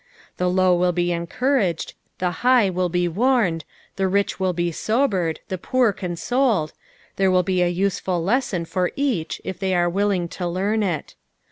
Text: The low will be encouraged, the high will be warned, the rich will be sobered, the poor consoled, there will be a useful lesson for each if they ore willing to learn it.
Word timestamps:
The 0.37 0.49
low 0.49 0.73
will 0.73 0.93
be 0.93 1.11
encouraged, 1.11 1.93
the 2.17 2.31
high 2.41 2.71
will 2.71 2.89
be 2.89 3.07
warned, 3.07 3.65
the 3.97 4.07
rich 4.07 4.39
will 4.39 4.51
be 4.51 4.71
sobered, 4.71 5.41
the 5.47 5.59
poor 5.59 5.93
consoled, 5.93 6.73
there 7.17 7.29
will 7.29 7.43
be 7.43 7.61
a 7.61 7.67
useful 7.67 8.19
lesson 8.23 8.65
for 8.65 8.91
each 8.95 9.39
if 9.43 9.59
they 9.59 9.75
ore 9.75 9.87
willing 9.91 10.27
to 10.29 10.47
learn 10.47 10.81
it. 10.81 11.13